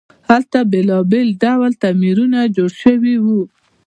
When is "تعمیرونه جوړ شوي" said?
1.81-3.15